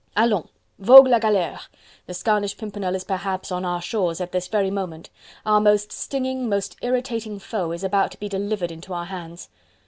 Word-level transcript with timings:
Allons! 0.17 0.47
vogue 0.79 1.05
la 1.09 1.19
galere! 1.19 1.61
The 2.07 2.15
Scarlet 2.15 2.55
Pimpernel 2.57 2.95
is 2.95 3.03
perhaps 3.03 3.51
on 3.51 3.63
our 3.63 3.83
shores 3.83 4.19
at 4.19 4.31
this 4.31 4.47
very 4.47 4.71
moment! 4.71 5.11
Our 5.45 5.61
most 5.61 5.91
stinging, 5.91 6.49
most 6.49 6.75
irritating 6.81 7.37
foe 7.37 7.71
is 7.71 7.83
about 7.83 8.09
to 8.13 8.19
be 8.19 8.27
delivered 8.27 8.71
into 8.71 8.95
our 8.95 9.05
hands. 9.05 9.47